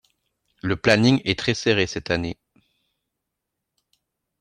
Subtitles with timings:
[0.63, 2.39] Le planning est très serré cette année.